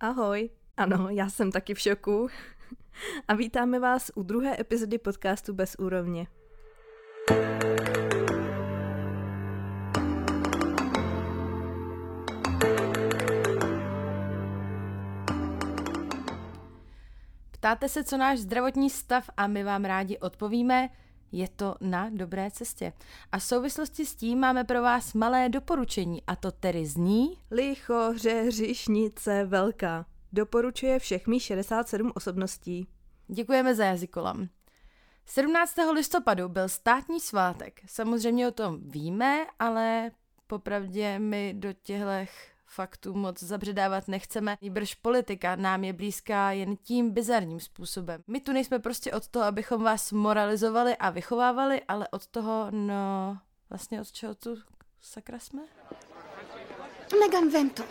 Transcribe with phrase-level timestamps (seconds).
[0.00, 2.28] Ahoj, ano, já jsem taky v šoku.
[3.28, 6.26] A vítáme vás u druhé epizody podcastu Bez úrovně.
[17.50, 20.88] Ptáte se, co náš zdravotní stav a my vám rádi odpovíme.
[21.36, 22.92] Je to na dobré cestě.
[23.32, 27.38] A v souvislosti s tím máme pro vás malé doporučení a to tedy zní...
[27.50, 30.06] Lichoře, řišnice, velká.
[30.32, 32.86] Doporučuje všech mých 67 osobností.
[33.28, 34.48] Děkujeme za jazykolam.
[35.26, 35.74] 17.
[35.92, 37.80] listopadu byl státní svátek.
[37.86, 40.10] Samozřejmě o tom víme, ale
[40.46, 42.06] popravdě my do těchto
[42.74, 44.56] faktů moc zabředávat nechceme.
[44.62, 48.22] Nýbrž politika nám je blízká jen tím bizarním způsobem.
[48.26, 53.38] My tu nejsme prostě od toho, abychom vás moralizovali a vychovávali, ale od toho, no,
[53.70, 54.56] vlastně od čeho tu
[55.00, 55.62] sakra jsme?
[57.20, 57.82] Megan Vento.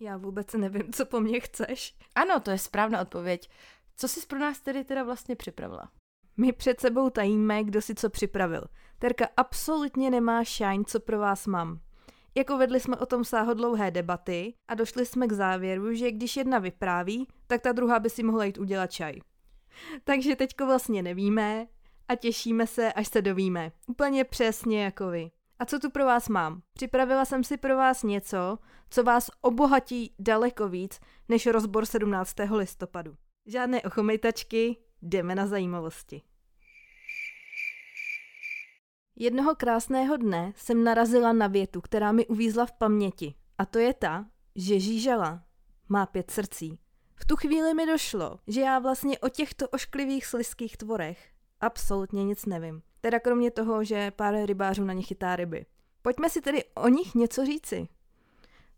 [0.00, 1.96] Já vůbec nevím, co po mně chceš.
[2.14, 3.50] Ano, to je správná odpověď.
[3.96, 5.90] Co jsi pro nás tedy teda vlastně připravila?
[6.36, 8.64] My před sebou tajíme, kdo si co připravil.
[8.98, 11.80] Terka absolutně nemá šajn, co pro vás mám.
[12.34, 16.58] Jako vedli jsme o tom sáhodlouhé debaty a došli jsme k závěru, že když jedna
[16.58, 19.14] vypráví, tak ta druhá by si mohla jít udělat čaj.
[20.04, 21.66] Takže teďko vlastně nevíme
[22.08, 23.72] a těšíme se, až se dovíme.
[23.86, 25.30] Úplně přesně jako vy.
[25.58, 26.62] A co tu pro vás mám?
[26.72, 28.58] Připravila jsem si pro vás něco,
[28.90, 32.34] co vás obohatí daleko víc než rozbor 17.
[32.50, 33.14] listopadu.
[33.46, 36.22] Žádné ochomejtačky, jdeme na zajímavosti.
[39.16, 43.34] Jednoho krásného dne jsem narazila na větu, která mi uvízla v paměti.
[43.58, 45.42] A to je ta, že žížala
[45.88, 46.78] má pět srdcí.
[47.14, 51.28] V tu chvíli mi došlo, že já vlastně o těchto ošklivých sliských tvorech
[51.60, 52.82] absolutně nic nevím.
[53.00, 55.66] Teda kromě toho, že pár rybářů na ně chytá ryby.
[56.02, 57.88] Pojďme si tedy o nich něco říci.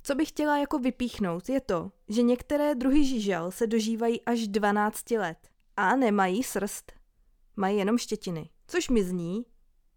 [0.02, 5.10] Co bych chtěla jako vypíchnout, je to, že některé druhy žížal se dožívají až 12
[5.10, 5.38] let
[5.76, 6.92] a nemají srst.
[7.56, 8.50] Mají jenom štětiny.
[8.66, 9.44] Což mi zní,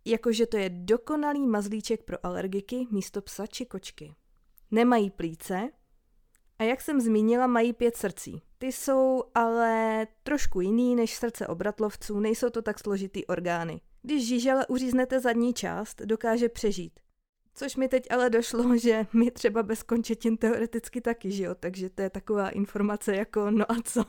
[0.09, 4.15] jakože to je dokonalý mazlíček pro alergiky místo psa či kočky.
[4.71, 5.69] Nemají plíce
[6.59, 8.41] a jak jsem zmínila, mají pět srdcí.
[8.57, 13.81] Ty jsou ale trošku jiný než srdce obratlovců, nejsou to tak složitý orgány.
[14.01, 16.99] Když žížele uříznete zadní část, dokáže přežít.
[17.53, 21.55] Což mi teď ale došlo, že my třeba bez končetin teoreticky taky, že jo?
[21.55, 24.03] Takže to je taková informace jako no a co?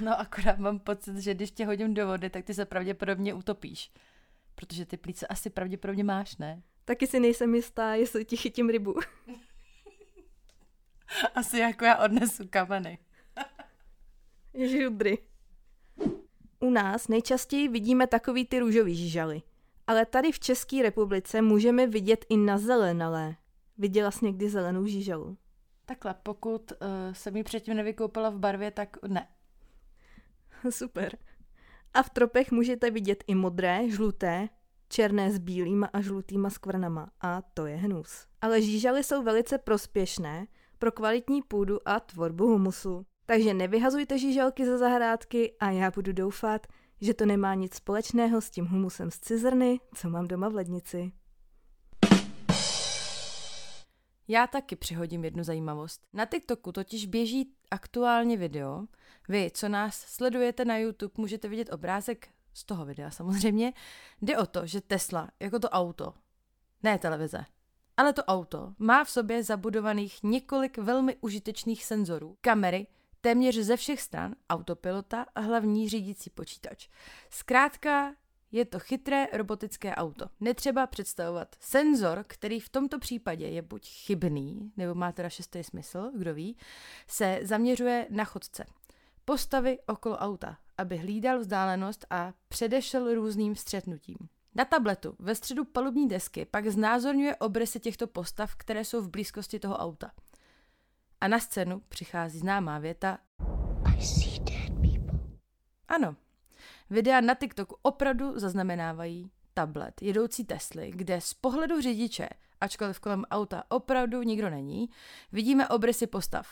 [0.00, 3.92] No akorát mám pocit, že když tě hodím do vody, tak ty se pravděpodobně utopíš.
[4.56, 6.62] Protože ty plíce asi pravděpodobně máš, ne?
[6.84, 8.94] Taky si nejsem jistá, jestli ti chytím rybu.
[11.34, 12.98] asi jako já odnesu kameny.
[14.72, 15.18] Žudry.
[16.60, 19.42] U nás nejčastěji vidíme takový ty růžový žížaly.
[19.86, 23.36] Ale tady v České republice můžeme vidět i na zelenalé.
[23.78, 25.36] Viděla jsi někdy zelenou žížalu?
[25.86, 26.78] Takhle, pokud uh,
[27.12, 29.28] se mi předtím nevykoupila v barvě, tak ne.
[30.70, 31.18] Super.
[31.96, 34.48] A v tropech můžete vidět i modré, žluté,
[34.88, 37.10] černé s bílýma a žlutýma skvrnama.
[37.20, 38.26] A to je hnus.
[38.40, 40.46] Ale žížaly jsou velice prospěšné
[40.78, 43.06] pro kvalitní půdu a tvorbu humusu.
[43.26, 46.66] Takže nevyhazujte žížalky ze zahrádky a já budu doufat,
[47.00, 51.12] že to nemá nic společného s tím humusem z cizrny, co mám doma v lednici.
[54.28, 56.06] Já taky přihodím jednu zajímavost.
[56.12, 58.86] Na TikToku totiž běží aktuálně video.
[59.28, 63.72] Vy, co nás sledujete na YouTube, můžete vidět obrázek z toho videa samozřejmě.
[64.22, 66.14] Jde o to, že Tesla, jako to auto,
[66.82, 67.44] ne televize,
[67.96, 72.86] ale to auto má v sobě zabudovaných několik velmi užitečných senzorů, kamery,
[73.20, 76.88] téměř ze všech stran, autopilota a hlavní řídící počítač.
[77.30, 78.14] Zkrátka
[78.56, 80.26] je to chytré robotické auto.
[80.40, 86.10] Netřeba představovat senzor, který v tomto případě je buď chybný, nebo má teda šestý smysl,
[86.18, 86.56] kdo ví,
[87.06, 88.64] se zaměřuje na chodce.
[89.24, 94.16] Postavy okolo auta, aby hlídal vzdálenost a předešel různým střetnutím.
[94.54, 99.58] Na tabletu ve středu palubní desky pak znázorňuje obrysy těchto postav, které jsou v blízkosti
[99.58, 100.10] toho auta.
[101.20, 103.18] A na scénu přichází známá věta
[103.84, 105.18] I see dead people.
[105.88, 106.16] Ano,
[106.90, 112.28] videa na TikToku opravdu zaznamenávají tablet jedoucí Tesly, kde z pohledu řidiče,
[112.60, 114.90] ačkoliv kolem auta opravdu nikdo není,
[115.32, 116.46] vidíme obrysy postav.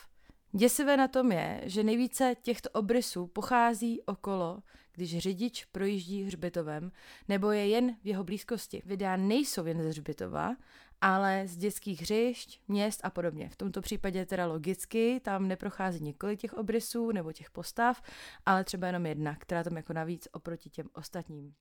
[0.53, 6.93] Děsivé na tom je, že nejvíce těchto obrysů pochází okolo, když řidič projíždí hřbitovem
[7.29, 8.83] nebo je jen v jeho blízkosti.
[8.85, 10.57] Videa nejsou jen ze hřbitova,
[11.00, 13.49] ale z dětských hřišť, měst a podobně.
[13.49, 18.02] V tomto případě teda logicky, tam neprochází několik těch obrysů nebo těch postav,
[18.46, 21.55] ale třeba jenom jedna, která tam jako navíc oproti těm ostatním.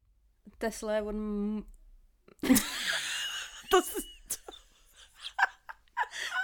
[0.57, 1.63] Tesla je on...
[3.71, 4.01] to se...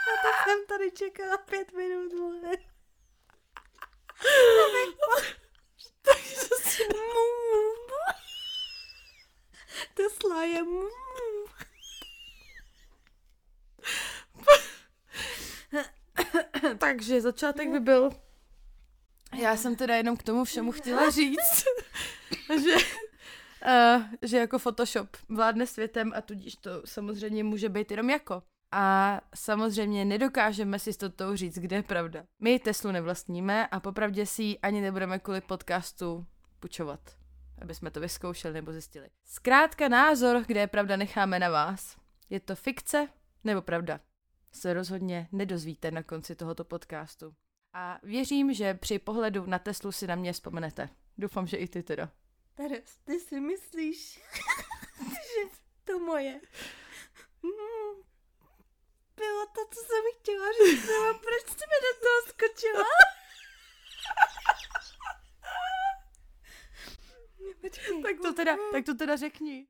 [0.07, 2.11] No to jsem tady čekala pět minut,
[9.93, 10.63] Tesla je...
[17.19, 18.09] začátek by byl...
[19.41, 21.63] Já jsem teda jenom k tomu všemu chtěla říct,
[22.63, 28.43] že, uh, že jako Photoshop vládne světem a tudíž to samozřejmě může být jenom jako.
[28.71, 32.23] A samozřejmě nedokážeme si s toto říct, kde je pravda.
[32.39, 36.25] My Teslu nevlastníme a popravdě si ji ani nebudeme kvůli podcastu
[36.59, 36.99] půjčovat,
[37.61, 39.09] aby jsme to vyzkoušeli nebo zjistili.
[39.25, 41.97] Zkrátka názor, kde je pravda, necháme na vás.
[42.29, 43.07] Je to fikce
[43.43, 43.99] nebo pravda?
[44.51, 47.35] Se rozhodně nedozvíte na konci tohoto podcastu.
[47.73, 50.89] A věřím, že při pohledu na Teslu si na mě vzpomenete.
[51.17, 52.11] Doufám, že i ty teda.
[52.55, 54.19] Teres, ty si myslíš,
[55.09, 56.41] že to moje
[57.43, 58.03] mm,
[59.15, 62.83] bylo to, co jsem chtěla říct, a proč jsi mi do toho skočila?
[67.61, 68.03] Počkej.
[68.03, 69.67] Tak to teda, tak to teda řekni.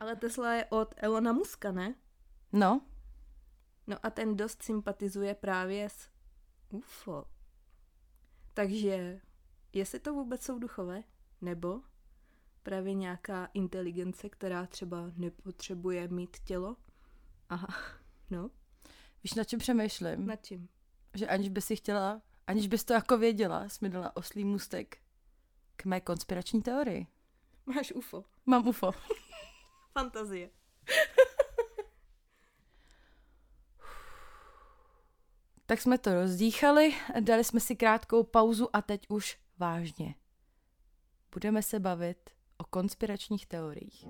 [0.00, 1.94] Ale Tesla je od Elona Muska, ne?
[2.52, 2.80] No,
[3.88, 6.08] No a ten dost sympatizuje právě s
[6.70, 7.24] UFO.
[8.54, 9.20] Takže
[9.72, 11.02] jestli to vůbec jsou duchové,
[11.40, 11.82] nebo
[12.62, 16.76] právě nějaká inteligence, která třeba nepotřebuje mít tělo?
[17.48, 17.68] Aha,
[18.30, 18.50] no,
[19.24, 20.26] víš, na čem přemýšlím?
[20.26, 20.68] nad čím?
[21.14, 24.98] Že aniž by si chtěla, aniž bys to jako věděla, jsi mi dala oslý můstek
[25.76, 27.06] k mé konspirační teorii.
[27.66, 28.24] Máš UFO.
[28.46, 28.92] Mám UFO.
[29.92, 30.50] Fantazie.
[35.70, 40.14] Tak jsme to rozdýchali, dali jsme si krátkou pauzu a teď už vážně.
[41.32, 44.06] Budeme se bavit o konspiračních teoriích.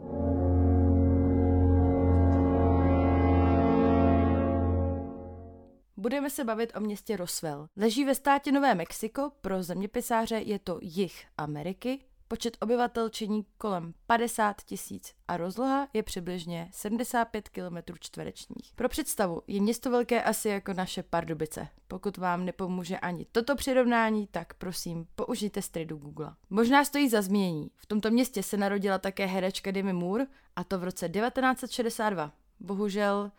[5.96, 7.68] Budeme se bavit o městě Roswell.
[7.76, 13.94] Leží ve státě Nové Mexiko, pro zeměpisáře je to jih Ameriky, počet obyvatel činí kolem
[14.06, 18.72] 50 tisíc a rozloha je přibližně 75 km čtverečních.
[18.74, 21.68] Pro představu je město velké asi jako naše Pardubice.
[21.88, 26.34] Pokud vám nepomůže ani toto přirovnání, tak prosím použijte stridu Google.
[26.50, 27.70] Možná stojí za změní.
[27.76, 30.26] V tomto městě se narodila také herečka Demi Moore
[30.56, 32.32] a to v roce 1962.
[32.60, 33.32] Bohužel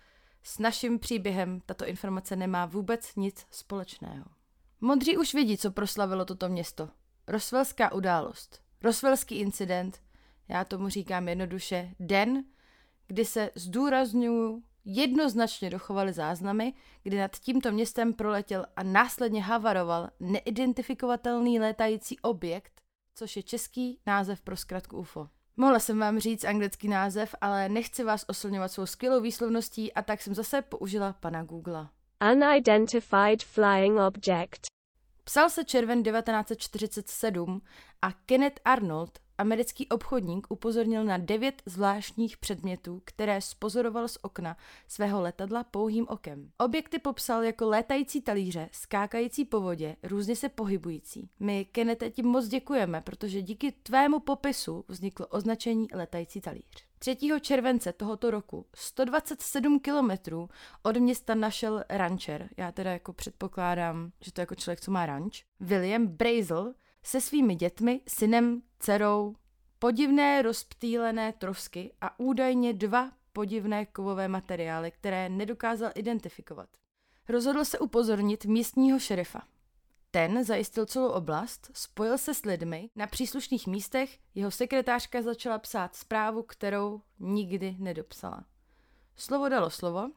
[0.44, 4.26] s naším příběhem tato informace nemá vůbec nic společného.
[4.82, 6.90] Modří už vědí, co proslavilo toto město.
[7.28, 8.69] Roswellská událost.
[8.84, 10.02] Roswellský incident,
[10.48, 12.44] já tomu říkám jednoduše den,
[13.08, 16.74] kdy se zdůrazňuju jednoznačně dochovaly záznamy,
[17.04, 22.82] kdy nad tímto městem proletěl a následně havaroval neidentifikovatelný létající objekt,
[23.16, 25.30] což je český název pro zkratku UFO.
[25.58, 30.22] Mohla jsem vám říct anglický název, ale nechci vás oslňovat svou skvělou výslovností a tak
[30.22, 31.88] jsem zase použila pana Google.
[32.32, 34.79] Unidentified flying object.
[35.30, 37.62] Psal se červen 1947
[38.02, 45.22] a Kenneth Arnold, americký obchodník, upozornil na devět zvláštních předmětů, které spozoroval z okna svého
[45.22, 46.52] letadla pouhým okem.
[46.58, 51.30] Objekty popsal jako létající talíře, skákající po vodě, různě se pohybující.
[51.40, 56.89] My, Kenneth, ti moc děkujeme, protože díky tvému popisu vzniklo označení létající talíř.
[57.00, 57.18] 3.
[57.42, 60.50] července tohoto roku 127 kilometrů
[60.84, 65.06] od města našel rancher, já teda jako předpokládám, že to je jako člověk, co má
[65.06, 69.36] ranč, William Brazel se svými dětmi, synem, dcerou,
[69.80, 76.70] podivné rozptýlené trosky a údajně dva podivné kovové materiály, které nedokázal identifikovat.
[77.30, 79.42] Rozhodl se upozornit místního šerifa.
[80.12, 85.96] Ten zajistil celou oblast, spojil se s lidmi na příslušných místech, jeho sekretářka začala psát
[85.96, 88.46] zprávu, kterou nikdy nedopsala.
[89.16, 90.10] Slovo dalo slovo,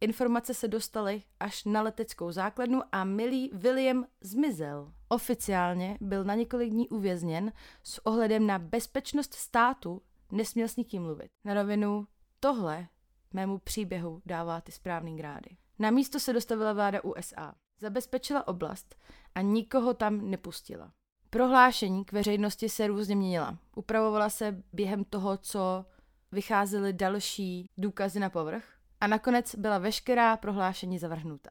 [0.00, 4.92] informace se dostaly až na leteckou základnu a milý William zmizel.
[5.08, 7.52] Oficiálně byl na několik dní uvězněn
[7.82, 10.02] s ohledem na bezpečnost státu,
[10.32, 11.28] nesměl s nikým mluvit.
[11.44, 12.06] Na rovinu
[12.40, 12.88] tohle
[13.32, 15.56] mému příběhu dává ty správný grády.
[15.78, 17.54] Na místo se dostavila vláda USA.
[17.80, 18.94] Zabezpečila oblast
[19.34, 20.92] a nikoho tam nepustila.
[21.30, 23.58] Prohlášení k veřejnosti se různě měnila.
[23.76, 25.84] Upravovala se během toho, co
[26.32, 28.64] vycházely další důkazy na povrch
[29.00, 31.50] a nakonec byla veškerá prohlášení zavrhnuta.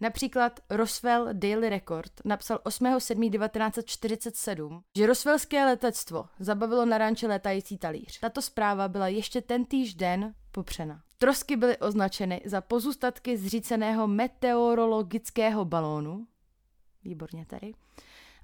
[0.00, 8.20] Například Roswell Daily Record napsal 8.7.1947, že Roswellské letectvo zabavilo na ranče létající talíř.
[8.20, 11.02] Tato zpráva byla ještě tentýž den popřena.
[11.18, 16.26] Trosky byly označeny za pozůstatky zříceného meteorologického balónu,
[17.04, 17.72] výborně tady,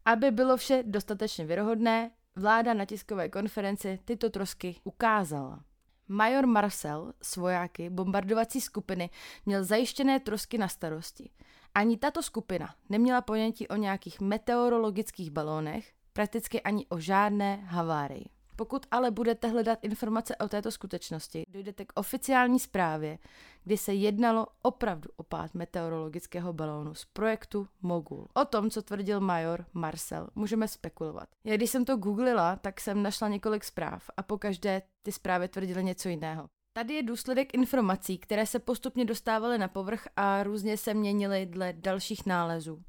[0.04, 5.64] aby bylo vše dostatečně věrohodné, vláda na tiskové konferenci tyto trosky ukázala.
[6.08, 9.10] Major Marcel s vojáky bombardovací skupiny
[9.46, 11.30] měl zajištěné trosky na starosti.
[11.74, 18.35] Ani tato skupina neměla ponětí o nějakých meteorologických balónech, prakticky ani o žádné havárii.
[18.56, 23.18] Pokud ale budete hledat informace o této skutečnosti, dojdete k oficiální zprávě,
[23.64, 28.28] kdy se jednalo opravdu o pád meteorologického balónu z projektu Mogul.
[28.34, 31.28] O tom, co tvrdil major Marcel, můžeme spekulovat.
[31.44, 35.48] Já když jsem to googlila, tak jsem našla několik zpráv a po každé ty zprávy
[35.48, 36.46] tvrdily něco jiného.
[36.72, 41.72] Tady je důsledek informací, které se postupně dostávaly na povrch a různě se měnily dle
[41.72, 42.82] dalších nálezů.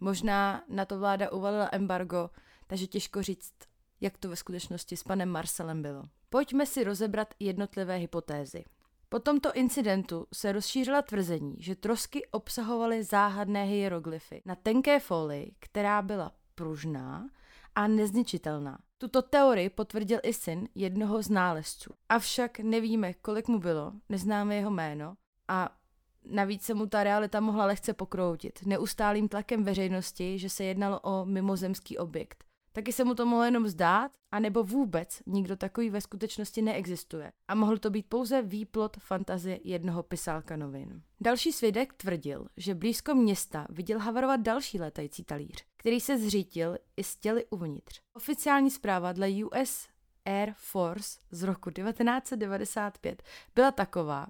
[0.00, 2.30] Možná na to vláda uvalila embargo,
[2.66, 3.52] takže těžko říct,
[4.00, 6.02] jak to ve skutečnosti s panem Marcelem bylo.
[6.30, 8.64] Pojďme si rozebrat jednotlivé hypotézy.
[9.08, 16.02] Po tomto incidentu se rozšířila tvrzení, že trosky obsahovaly záhadné hieroglyfy na tenké folii, která
[16.02, 17.28] byla pružná
[17.74, 18.78] a nezničitelná.
[18.98, 21.94] Tuto teorii potvrdil i syn jednoho z nálezců.
[22.08, 25.16] Avšak nevíme, kolik mu bylo, neznáme jeho jméno
[25.48, 25.76] a
[26.24, 31.24] navíc se mu ta realita mohla lehce pokroutit, neustálým tlakem veřejnosti, že se jednalo o
[31.24, 32.44] mimozemský objekt.
[32.78, 37.32] Taky se mu to mohlo jenom zdát, anebo vůbec nikdo takový ve skutečnosti neexistuje.
[37.48, 41.02] A mohl to být pouze výplot fantazie jednoho pisálka novin.
[41.20, 47.04] Další svědek tvrdil, že blízko města viděl havarovat další letající talíř, který se zřítil i
[47.04, 48.00] s těly uvnitř.
[48.14, 49.88] Oficiální zpráva dle US
[50.24, 53.22] Air Force z roku 1995
[53.54, 54.26] byla taková,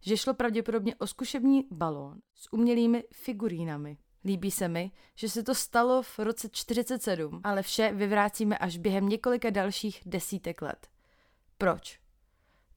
[0.00, 3.98] že šlo pravděpodobně o zkušební balón s umělými figurínami.
[4.24, 9.08] Líbí se mi, že se to stalo v roce 47, ale vše vyvrácíme až během
[9.08, 10.88] několika dalších desítek let.
[11.58, 12.00] Proč?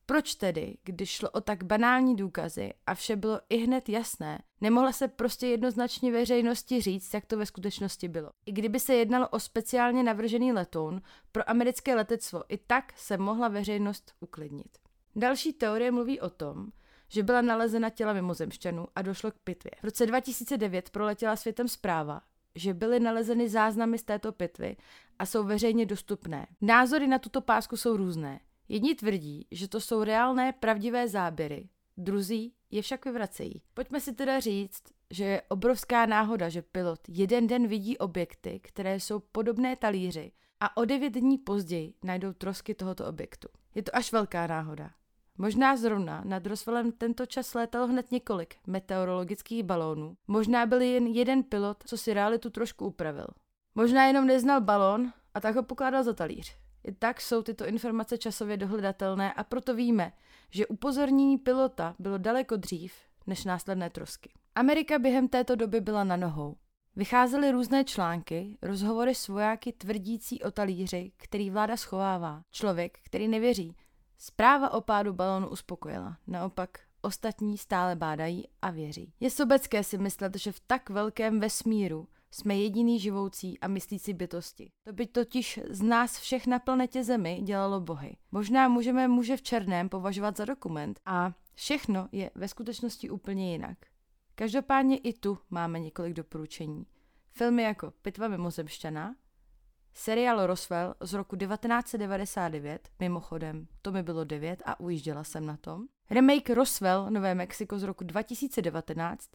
[0.05, 4.91] Proč tedy, když šlo o tak banální důkazy a vše bylo i hned jasné, nemohla
[4.91, 8.29] se prostě jednoznačně veřejnosti říct, jak to ve skutečnosti bylo.
[8.45, 13.48] I kdyby se jednalo o speciálně navržený letoun pro americké letectvo, i tak se mohla
[13.48, 14.77] veřejnost uklidnit.
[15.15, 16.71] Další teorie mluví o tom,
[17.12, 19.72] že byla nalezena těla mimozemšťanů a došlo k pitvě.
[19.82, 22.22] V roce 2009 proletěla světem zpráva,
[22.56, 24.77] že byly nalezeny záznamy z této pitvy
[25.20, 26.48] a jsou veřejně dostupné.
[26.62, 28.39] Názory na tuto pásku jsou různé.
[28.70, 33.62] Jedni tvrdí, že to jsou reálné, pravdivé záběry, druzí je však vyvracejí.
[33.74, 39.00] Pojďme si teda říct, že je obrovská náhoda, že pilot jeden den vidí objekty, které
[39.00, 43.48] jsou podobné talíři a o devět dní později najdou trosky tohoto objektu.
[43.75, 44.91] Je to až velká náhoda.
[45.41, 50.17] Možná zrovna nad Roswellem tento čas létalo hned několik meteorologických balónů.
[50.27, 53.27] Možná byl jen jeden pilot, co si realitu trošku upravil.
[53.75, 56.55] Možná jenom neznal balón a tak ho pokládal za talíř.
[56.83, 60.13] I tak jsou tyto informace časově dohledatelné a proto víme,
[60.51, 62.93] že upozornění pilota bylo daleko dřív
[63.27, 64.29] než následné trosky.
[64.55, 66.55] Amerika během této doby byla na nohou.
[66.95, 72.41] Vycházely různé články, rozhovory s vojáky tvrdící o talíři, který vláda schovává.
[72.51, 73.75] Člověk, který nevěří,
[74.23, 76.17] Zpráva o pádu balonu uspokojila.
[76.27, 79.13] Naopak ostatní stále bádají a věří.
[79.19, 84.71] Je sobecké si myslet, že v tak velkém vesmíru jsme jediný živoucí a myslící bytosti.
[84.83, 88.17] To by totiž z nás všech na planetě Zemi dělalo bohy.
[88.31, 93.77] Možná můžeme muže v černém považovat za dokument a všechno je ve skutečnosti úplně jinak.
[94.35, 96.85] Každopádně i tu máme několik doporučení.
[97.31, 99.15] Filmy jako Pitva mimozemšťana,
[99.93, 105.86] Seriál Roswell z roku 1999, mimochodem, to mi bylo 9 a ujížděla jsem na tom.
[106.10, 109.29] Remake Roswell Nové Mexiko z roku 2019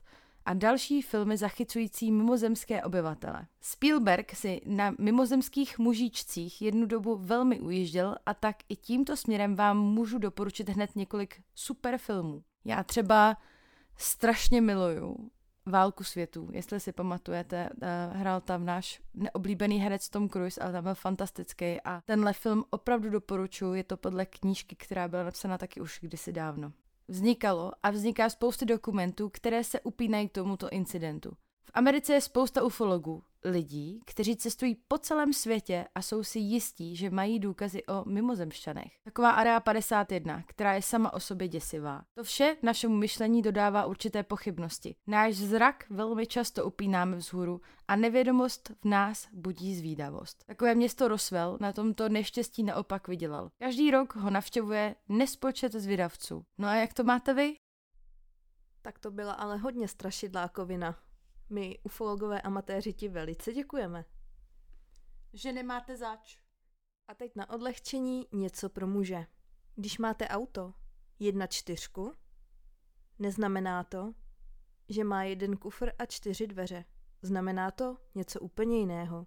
[0.44, 3.46] a další filmy zachycující mimozemské obyvatele.
[3.60, 9.78] Spielberg si na mimozemských mužičcích jednu dobu velmi ujížděl a tak i tímto směrem vám
[9.78, 12.42] můžu doporučit hned několik super filmů.
[12.64, 13.36] Já třeba
[13.96, 15.30] strašně miluju
[15.66, 20.84] Válku světů, jestli si pamatujete, uh, hrál tam náš neoblíbený herec Tom Cruise, ale tam
[20.84, 25.80] byl fantastický a tenhle film opravdu doporučuji, je to podle knížky, která byla napsána taky
[25.80, 26.72] už kdysi dávno.
[27.08, 31.30] Vznikalo a vzniká spousty dokumentů, které se upínají k tomuto incidentu.
[31.64, 36.96] V Americe je spousta ufologů, lidí, kteří cestují po celém světě a jsou si jistí,
[36.96, 38.92] že mají důkazy o mimozemšťanech.
[39.04, 42.04] Taková Area 51, která je sama o sobě děsivá.
[42.14, 44.94] To vše našemu myšlení dodává určité pochybnosti.
[45.06, 50.44] Náš zrak velmi často upínáme vzhůru a nevědomost v nás budí zvídavost.
[50.46, 53.50] Takové město Roswell na tomto neštěstí naopak vydělal.
[53.58, 56.44] Každý rok ho navštěvuje nespočet zvědavců.
[56.58, 57.56] No a jak to máte vy?
[58.82, 61.05] Tak to byla ale hodně strašidlákovina.
[61.50, 64.04] My ufologové amatéři ti velice děkujeme.
[65.32, 66.38] Že nemáte zač.
[67.08, 69.26] A teď na odlehčení něco pro muže.
[69.74, 70.74] Když máte auto,
[71.18, 72.12] jedna čtyřku,
[73.18, 74.14] neznamená to,
[74.88, 76.84] že má jeden kufr a čtyři dveře.
[77.22, 79.26] Znamená to něco úplně jiného.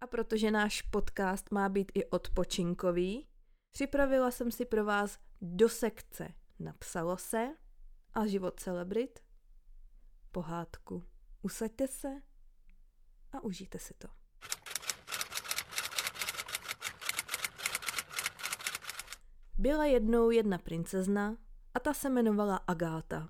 [0.00, 3.28] A protože náš podcast má být i odpočinkový,
[3.70, 7.48] připravila jsem si pro vás do sekce Napsalo se
[8.14, 9.18] a život celebrit.
[10.32, 11.04] Pohádku.
[11.42, 12.08] Usaďte se
[13.32, 14.08] a užijte si to.
[19.58, 21.36] Byla jednou jedna princezna
[21.74, 23.28] a ta se jmenovala Agáta.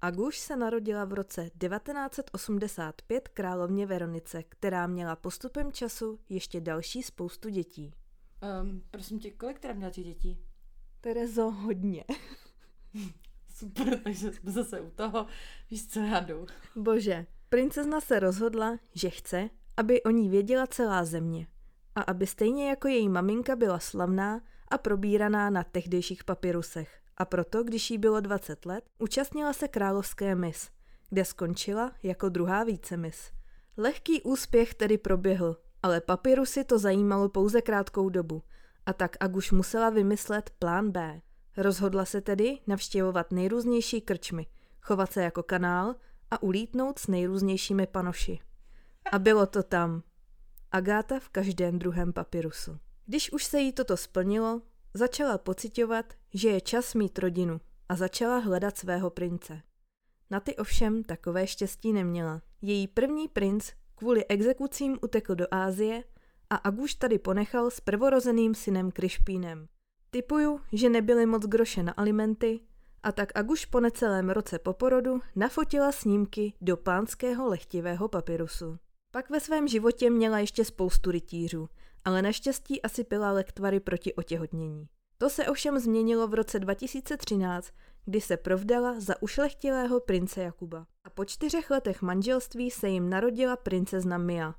[0.00, 7.48] Aguš se narodila v roce 1985 královně Veronice, která měla postupem času ještě další spoustu
[7.48, 7.94] dětí.
[8.62, 10.38] Um, prosím tě, kolik teda měla těch dětí?
[11.00, 12.04] Terezo, hodně.
[13.54, 15.26] Super, takže jsme zase u toho,
[15.70, 16.46] víš co, já jdu.
[16.76, 21.46] Bože, princezna se rozhodla, že chce, aby o ní věděla celá země
[21.94, 26.98] a aby stejně jako její maminka byla slavná a probíraná na tehdejších papirusech.
[27.16, 30.70] A proto, když jí bylo 20 let, účastnila se královské mis,
[31.10, 33.30] kde skončila jako druhá vícemis.
[33.76, 38.42] Lehký úspěch tedy proběhl, ale papirusy to zajímalo pouze krátkou dobu
[38.86, 41.20] a tak Aguš musela vymyslet plán B.
[41.56, 44.46] Rozhodla se tedy navštěvovat nejrůznější krčmy,
[44.80, 45.94] chovat se jako kanál
[46.30, 48.38] a ulítnout s nejrůznějšími panoši.
[49.12, 50.02] A bylo to tam.
[50.72, 52.78] Agáta v každém druhém papirusu.
[53.06, 54.62] Když už se jí toto splnilo,
[54.94, 59.62] začala pocitovat, že je čas mít rodinu a začala hledat svého prince.
[60.30, 62.42] Na ty ovšem takové štěstí neměla.
[62.62, 66.04] Její první princ kvůli exekucím utekl do Ázie
[66.50, 69.68] a Aguš tady ponechal s prvorozeným synem Krišpínem.
[70.14, 72.60] Typuju, že nebyly moc groše na alimenty
[73.02, 78.78] a tak Aguš po necelém roce po porodu nafotila snímky do pánského lehtivého papirusu.
[79.10, 81.68] Pak ve svém životě měla ještě spoustu rytířů,
[82.04, 84.88] ale naštěstí asi pila lektvary proti otěhotnění.
[85.18, 87.72] To se ovšem změnilo v roce 2013,
[88.04, 90.86] kdy se provdala za ušlechtilého prince Jakuba.
[91.04, 94.54] A po čtyřech letech manželství se jim narodila princezna Mia.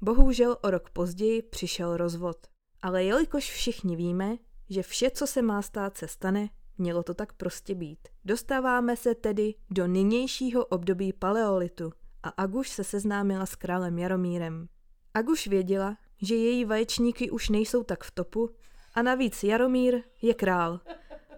[0.00, 2.36] Bohužel o rok později přišel rozvod.
[2.82, 4.36] Ale jelikož všichni víme,
[4.68, 8.08] že vše, co se má stát, se stane, mělo to tak prostě být.
[8.24, 11.92] Dostáváme se tedy do nynějšího období paleolitu
[12.22, 14.68] a Aguš se seznámila s králem Jaromírem.
[15.14, 18.50] Aguš věděla, že její vaječníky už nejsou tak v topu
[18.94, 20.80] a navíc Jaromír je král.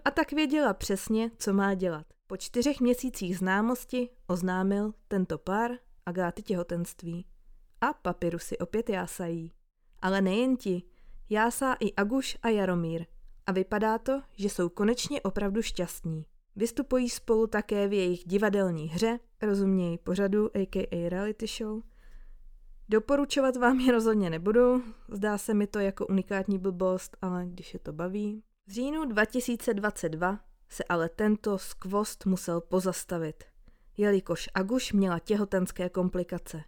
[0.05, 2.05] A tak věděla přesně, co má dělat.
[2.27, 5.71] Po čtyřech měsících známosti oznámil tento pár
[6.05, 7.25] Agáty těhotenství.
[7.81, 9.53] A papirusy opět jásají.
[10.01, 10.83] Ale nejen ti,
[11.29, 13.05] jásá i Aguš a Jaromír.
[13.49, 16.25] A vypadá to, že jsou konečně opravdu šťastní.
[16.55, 21.81] Vystupují spolu také v jejich divadelní hře, rozumějí pořadu, aka reality show.
[22.89, 27.79] Doporučovat vám je rozhodně nebudu, zdá se mi to jako unikátní blbost, ale když je
[27.79, 28.43] to baví.
[28.67, 33.43] V říjnu 2022 se ale tento skvost musel pozastavit,
[33.97, 36.63] jelikož Aguš měla těhotenské komplikace.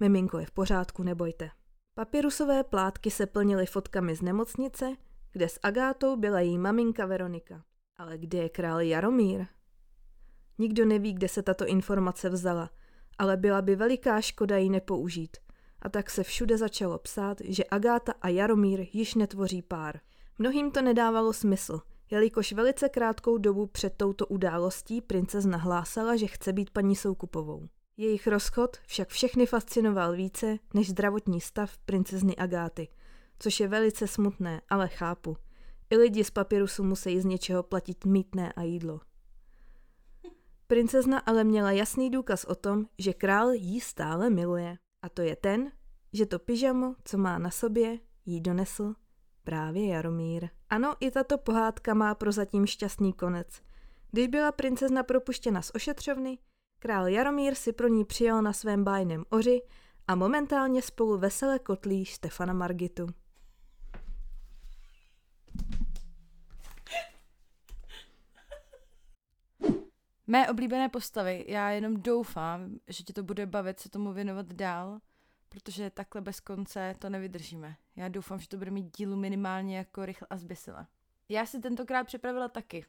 [0.00, 1.50] Miminko je v pořádku, nebojte.
[1.94, 4.96] Papirusové plátky se plnily fotkami z nemocnice,
[5.32, 7.64] kde s Agátou byla její maminka Veronika.
[7.96, 9.46] Ale kde je král Jaromír?
[10.58, 12.70] Nikdo neví, kde se tato informace vzala,
[13.18, 15.36] ale byla by veliká škoda ji nepoužít.
[15.82, 20.00] A tak se všude začalo psát, že Agáta a Jaromír již netvoří pár.
[20.38, 26.52] Mnohým to nedávalo smysl, jelikož velice krátkou dobu před touto událostí princezna hlásala, že chce
[26.52, 27.66] být paní Soukupovou.
[27.96, 32.88] Jejich rozchod však všechny fascinoval více než zdravotní stav princezny Agáty,
[33.42, 35.36] což je velice smutné, ale chápu.
[35.90, 39.00] I lidi z papirusu musí z něčeho platit mítné a jídlo.
[40.66, 44.78] Princezna ale měla jasný důkaz o tom, že král jí stále miluje.
[45.02, 45.72] A to je ten,
[46.12, 48.94] že to pyžamo, co má na sobě, jí donesl
[49.44, 50.48] právě Jaromír.
[50.68, 53.62] Ano, i tato pohádka má prozatím šťastný konec.
[54.10, 56.38] Když byla princezna propuštěna z ošetřovny,
[56.78, 59.62] král Jaromír si pro ní přijal na svém bájném oři
[60.08, 63.06] a momentálně spolu vesele kotlí Stefana Margitu.
[70.30, 75.00] Mé oblíbené postavy, já jenom doufám, že tě to bude bavit se tomu věnovat dál,
[75.48, 77.76] protože takhle bez konce to nevydržíme.
[77.96, 80.86] Já doufám, že to bude mít dílu minimálně jako rychle a zbysile.
[81.28, 82.84] Já si tentokrát připravila taky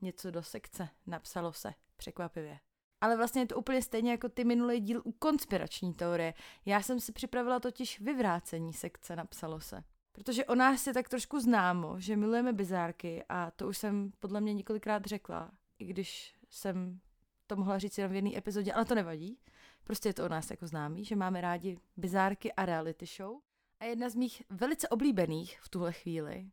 [0.00, 2.58] něco do sekce, napsalo se, překvapivě.
[3.00, 6.34] Ale vlastně je to úplně stejně jako ty minulý díl u konspirační teorie.
[6.66, 9.84] Já jsem si připravila totiž vyvrácení sekce, napsalo se.
[10.12, 14.40] Protože o nás je tak trošku známo, že milujeme bizárky a to už jsem podle
[14.40, 17.00] mě několikrát řekla, i když jsem
[17.46, 19.38] to mohla říct jenom v jedné epizodě, ale to nevadí.
[19.84, 23.36] Prostě je to o nás jako známý, že máme rádi bizárky a reality show.
[23.80, 26.50] A jedna z mých velice oblíbených v tuhle chvíli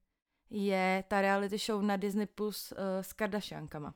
[0.49, 3.93] je ta reality show na Disney Plus uh, s Kardashiankama,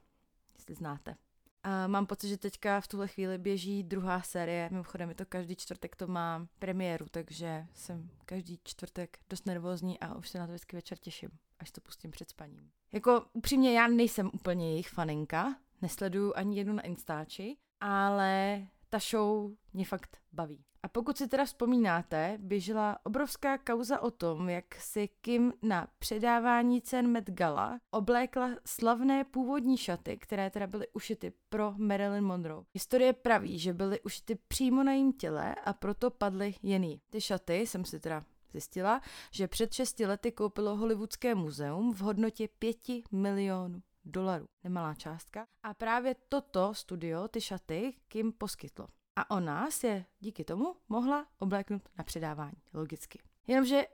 [0.53, 1.15] jestli znáte.
[1.63, 5.55] A mám pocit, že teďka v tuhle chvíli běží druhá série, mimochodem je to každý
[5.55, 10.51] čtvrtek to má premiéru, takže jsem každý čtvrtek dost nervózní a už se na to
[10.51, 11.29] vždycky večer těším,
[11.59, 12.71] až to pustím před spaním.
[12.91, 19.51] Jako upřímně já nejsem úplně jejich faninka, nesleduju ani jednu na Instači, ale ta show
[19.73, 20.63] mě fakt baví.
[20.83, 26.81] A pokud si teda vzpomínáte, běžela obrovská kauza o tom, jak si Kim na předávání
[26.81, 32.63] cen Met Gala oblékla slavné původní šaty, které teda byly ušity pro Marilyn Monroe.
[32.73, 37.01] Historie praví, že byly ušity přímo na jím těle a proto padly jen jí.
[37.09, 42.47] Ty šaty jsem si teda zjistila, že před 6 lety koupilo Hollywoodské muzeum v hodnotě
[42.59, 42.77] 5
[43.11, 44.45] milionů dolarů.
[44.63, 45.47] Nemalá částka.
[45.63, 48.87] A právě toto studio, ty šaty, Kim poskytlo.
[49.15, 53.19] A ona se díky tomu mohla obléknout na předávání, logicky.
[53.47, 53.85] Jenomže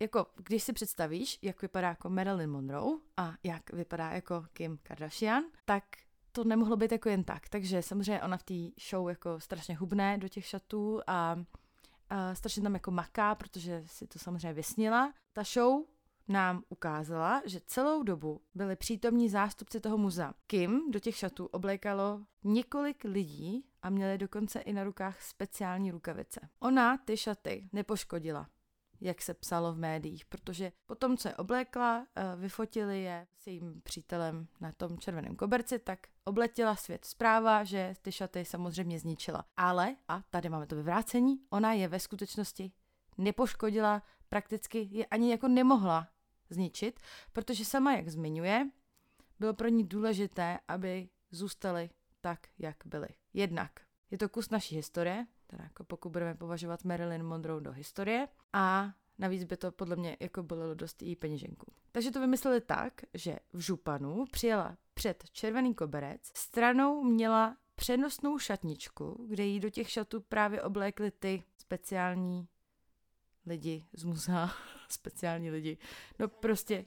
[0.00, 5.44] jako když si představíš, jak vypadá jako Marilyn Monroe a jak vypadá jako Kim Kardashian,
[5.64, 5.84] tak
[6.32, 7.48] to nemohlo být jako jen tak.
[7.48, 8.54] Takže samozřejmě ona v té
[8.90, 11.36] show jako strašně hubné do těch šatů a,
[12.10, 15.12] a strašně tam jako maká, protože si to samozřejmě vysnila.
[15.32, 15.84] Ta show
[16.28, 20.34] nám ukázala, že celou dobu byli přítomní zástupci toho muzea.
[20.46, 26.48] Kim do těch šatů oblékalo několik lidí a měli dokonce i na rukách speciální rukavice.
[26.60, 28.48] Ona ty šaty nepoškodila,
[29.00, 33.80] jak se psalo v médiích, protože potom, co je oblékla, eh, vyfotili je s jejím
[33.82, 39.44] přítelem na tom červeném koberci, tak obletěla svět zpráva, že ty šaty samozřejmě zničila.
[39.56, 42.72] Ale, a tady máme to vyvrácení, ona je ve skutečnosti
[43.18, 46.08] nepoškodila, prakticky je ani jako nemohla
[46.50, 47.00] zničit,
[47.32, 48.70] protože sama, jak zmiňuje,
[49.38, 53.08] bylo pro ní důležité, aby zůstaly tak, jak byly.
[53.34, 53.80] Jednak
[54.10, 58.92] je to kus naší historie, teda jako pokud budeme považovat Marilyn Monroe do historie, a
[59.18, 61.72] navíc by to podle mě jako bylo dost i peněženku.
[61.92, 69.26] Takže to vymysleli tak, že v Županu přijela před červený koberec, stranou měla přenosnou šatničku,
[69.28, 72.48] kde jí do těch šatů právě oblékly ty speciální
[73.46, 74.50] lidi z muzea,
[74.92, 75.78] speciální lidi,
[76.18, 76.84] no prostě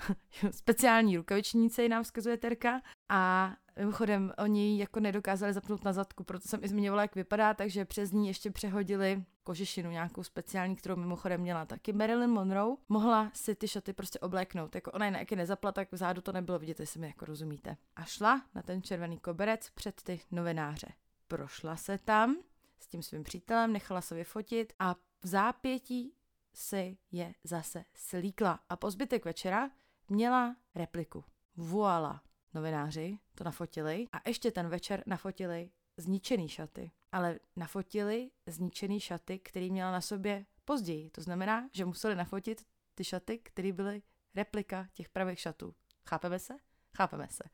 [0.50, 6.64] speciální rukavičníci nám vzkazuje Terka a mimochodem oni jako nedokázali zapnout na zadku, proto jsem
[6.64, 11.66] i zmiňovala, jak vypadá, takže přes ní ještě přehodili kožešinu nějakou speciální, kterou mimochodem měla
[11.66, 14.74] taky Marilyn Monroe, mohla si ty šaty prostě obléknout.
[14.74, 17.76] Jako ona je jak nezapla, tak vzadu to nebylo vidět, jestli mi jako rozumíte.
[17.96, 20.88] A šla na ten červený koberec před ty novináře.
[21.28, 22.36] Prošla se tam
[22.78, 26.12] s tím svým přítelem, nechala se vyfotit a v zápětí
[26.56, 28.60] si je zase slíkla.
[28.68, 29.70] A po zbytek večera
[30.08, 31.24] měla repliku.
[31.56, 32.22] Voila.
[32.54, 36.90] Novináři to nafotili a ještě ten večer nafotili zničený šaty.
[37.12, 41.10] Ale nafotili zničený šaty, který měla na sobě později.
[41.10, 44.02] To znamená, že museli nafotit ty šaty, které byly
[44.34, 45.74] replika těch pravých šatů.
[46.08, 46.56] Chápeme se?
[46.96, 47.44] Chápeme se.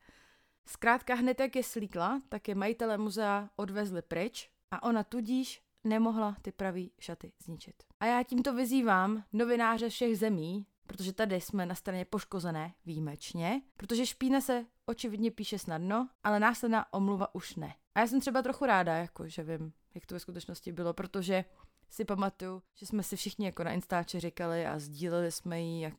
[0.65, 6.35] Zkrátka hned jak je slíkla, tak je majitele muzea odvezli pryč a ona tudíž nemohla
[6.41, 7.75] ty pravý šaty zničit.
[7.99, 14.05] A já tímto vyzývám novináře všech zemí, protože tady jsme na straně poškozené výjimečně, protože
[14.05, 17.75] špína se očividně píše snadno, ale následná omluva už ne.
[17.95, 21.45] A já jsem třeba trochu ráda, jako, že vím, jak to ve skutečnosti bylo, protože
[21.89, 25.93] si pamatuju, že jsme si všichni jako na Instače říkali a sdíleli jsme ji, jak...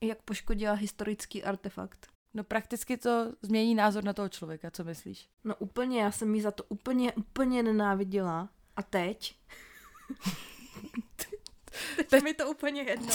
[0.00, 2.06] Jak poškodila historický artefakt.
[2.34, 5.28] No prakticky to změní názor na toho člověka, co myslíš?
[5.44, 8.48] No úplně, já jsem jí za to úplně, úplně nenáviděla.
[8.80, 9.36] A teď?
[12.10, 13.12] teď mi to úplně jedno.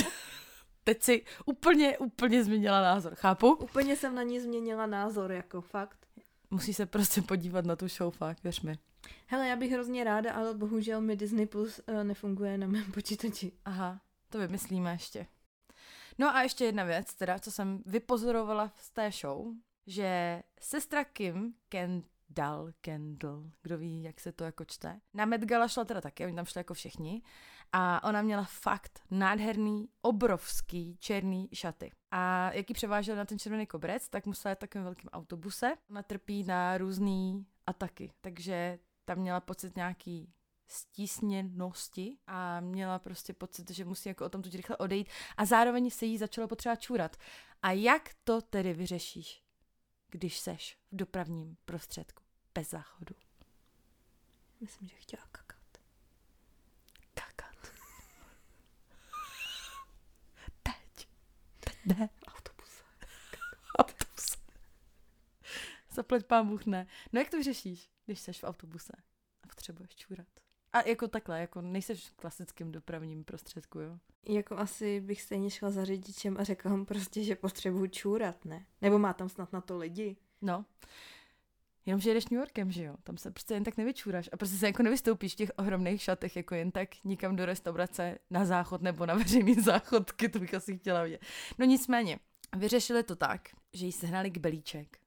[0.83, 3.53] Teď si úplně, úplně změnila názor, chápu?
[3.53, 6.07] Úplně jsem na ní změnila názor, jako fakt.
[6.51, 8.77] Musí se prostě podívat na tu show, fakt, věř mi.
[9.27, 13.51] Hele, já bych hrozně ráda, ale bohužel mi Disney Plus uh, nefunguje na mém počítači.
[13.65, 15.27] Aha, to vymyslíme ještě.
[16.17, 19.53] No a ještě jedna věc, teda, co jsem vypozorovala z té show,
[19.87, 24.99] že sestra Kim Kent Dal Kendall, kdo ví, jak se to jako čte.
[25.13, 27.21] Na Met Gala šla teda taky, oni tam šli jako všichni.
[27.71, 31.91] A ona měla fakt nádherný, obrovský černý šaty.
[32.11, 35.73] A jak ji převážela na ten červený koberec, tak musela jít takovým velkým autobuse.
[35.89, 40.33] Ona trpí na různé ataky, takže tam měla pocit nějaký
[40.67, 45.89] stísněnosti a měla prostě pocit, že musí jako o tom tu rychle odejít a zároveň
[45.89, 47.17] se jí začalo potřeba čůrat.
[47.61, 49.45] A jak to tedy vyřešíš?
[50.15, 52.24] když seš v dopravním prostředku
[52.55, 53.15] bez záchodu?
[54.61, 55.77] Myslím, že chtěla kakat.
[57.13, 57.55] Kakat.
[60.63, 61.09] Teď.
[61.59, 62.09] Teď ne.
[62.27, 62.83] Autobus.
[63.79, 64.37] Autobus.
[65.91, 66.87] Zapleť pán Bůh ne.
[67.13, 68.93] No jak to vyřešíš, když seš v autobuse
[69.43, 70.27] a potřebuješ čůrat?
[70.73, 73.99] A jako takhle, jako nejseš v klasickém dopravním prostředku, jo?
[74.29, 78.65] Jako asi bych stejně šla za řidičem a řekla mu prostě, že potřebuju čůrat, ne?
[78.81, 80.17] Nebo má tam snad na to lidi?
[80.41, 80.65] No.
[81.85, 82.95] Jenomže jedeš New Yorkem, že jo?
[83.03, 86.35] Tam se prostě jen tak nevyčůraš a prostě se jako nevystoupíš v těch ohromných šatech,
[86.35, 90.77] jako jen tak nikam do restaurace na záchod nebo na veřejný záchodky, to bych asi
[90.77, 91.21] chtěla vidět.
[91.57, 92.19] No nicméně,
[92.57, 94.97] vyřešili to tak, že jí sehnali k belíček,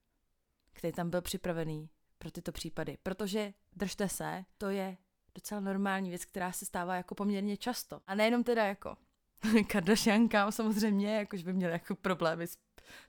[0.73, 4.97] který tam byl připravený pro tyto případy, protože držte se, to je
[5.35, 8.01] docela normální věc, která se stává jako poměrně často.
[8.07, 8.97] A nejenom teda jako
[9.67, 12.57] Kardashiankám samozřejmě, jakož by měly jako problémy s,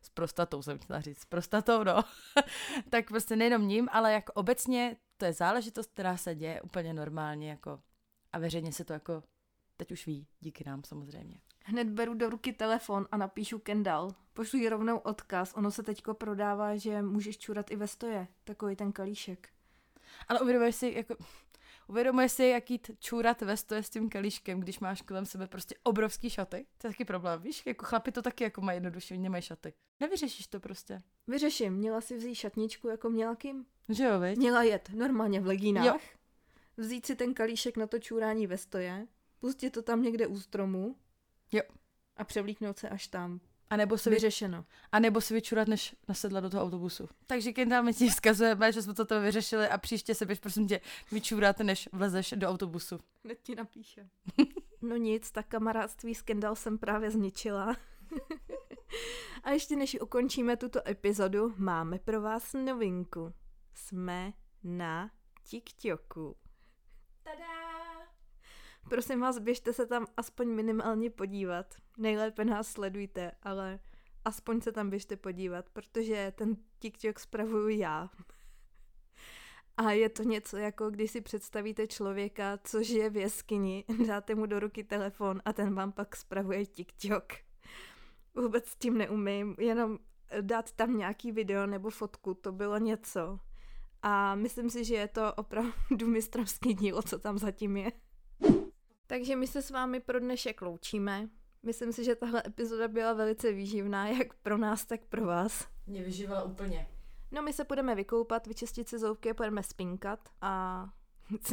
[0.03, 2.05] s prostatou, jsem chtěla říct, s prostatou, no.
[2.91, 7.51] tak prostě nejenom ním, ale jako obecně to je záležitost, která se děje úplně normálně,
[7.51, 7.81] jako
[8.33, 9.23] a veřejně se to jako
[9.77, 11.41] teď už ví, díky nám samozřejmě.
[11.65, 14.15] Hned beru do ruky telefon a napíšu Kendall.
[14.33, 15.53] Pošlu jí rovnou odkaz.
[15.55, 18.29] Ono se teďko prodává, že můžeš čurat i ve stoje.
[18.45, 19.49] Takový ten kalíšek.
[20.29, 21.15] Ale uvědomuješ si, jako,
[21.91, 25.75] uvědomuješ si, jaký t- čůrat ve stoje s tím kalíškem, když máš kolem sebe prostě
[25.83, 26.67] obrovský šaty?
[26.79, 27.63] To je taky problém, víš?
[27.67, 29.73] Jako chlapi to taky jako mají jednoduše, oni nemají šaty.
[30.01, 31.03] Nevyřešíš to prostě.
[31.27, 31.75] Vyřeším.
[31.75, 33.67] Měla si vzít šatničku, jako měla Kim.
[33.89, 34.39] Že jo, viď?
[34.39, 35.87] Měla jet normálně v legínách.
[35.87, 35.99] Jo.
[36.77, 39.07] Vzít si ten kalíšek na to čůrání ve stoje.
[39.39, 40.97] Pustit to tam někde u stromu.
[41.53, 41.63] Jo.
[42.17, 43.41] A převlíknout se až tam.
[43.71, 44.65] A nebo se, vy, Vyřešeno.
[44.93, 47.09] a nebo si vyčurat, než nasedla do toho autobusu.
[47.27, 50.81] Takže Kendall, my ti vzkazujeme, že jsme toto vyřešili a příště se běž prosím tě
[51.13, 52.99] vyčurat, než vlezeš do autobusu.
[53.25, 54.11] Hned ti napíšem.
[54.83, 57.77] no nic, tak kamarádství s Kendall jsem právě zničila.
[59.45, 63.33] A ještě než ukončíme tuto epizodu, máme pro vás novinku.
[63.75, 64.33] Jsme
[64.65, 65.11] na
[65.45, 66.37] TikToku.
[67.23, 67.60] Tada!
[68.89, 71.75] Prosím vás, běžte se tam aspoň minimálně podívat.
[71.99, 73.79] Nejlépe nás sledujte, ale
[74.25, 78.11] aspoň se tam běžte podívat, protože ten TikTok spravuju já.
[79.77, 84.47] A je to něco jako, když si představíte člověka, co žije v jeskyni, dáte mu
[84.47, 87.33] do ruky telefon a ten vám pak spravuje TikTok.
[88.35, 89.99] Vůbec s tím neumím, jenom
[90.41, 93.39] dát tam nějaký video nebo fotku, to bylo něco.
[94.03, 97.93] A myslím si, že je to opravdu mistrovský dílo, co tam zatím je.
[99.11, 101.29] Takže my se s vámi pro dnešek loučíme.
[101.63, 105.69] Myslím si, že tahle epizoda byla velice výživná, jak pro nás, tak pro vás.
[105.87, 106.89] Mě vyžívala úplně.
[107.31, 110.85] No my se budeme vykoupat, vyčistit si zoubky a budeme spinkat a...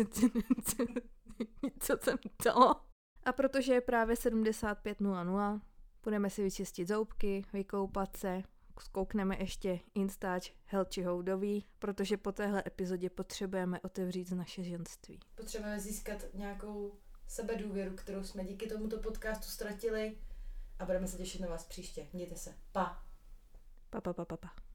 [1.80, 2.76] Co jsem to?
[3.24, 5.62] A protože je právě 75.00,
[6.04, 8.44] budeme si vyčistit zoubky, vykoupat se,
[8.80, 15.20] zkoukneme ještě Instač Helči Houdový, protože po téhle epizodě potřebujeme otevřít naše ženství.
[15.36, 20.18] Potřebujeme získat nějakou sebedůvěru, kterou jsme díky tomuto podcastu ztratili
[20.80, 22.08] a budeme se těšit na vás příště.
[22.14, 22.54] Mějte se.
[22.72, 23.04] Pa.
[23.90, 24.67] Pa, pa, pa, pa, pa.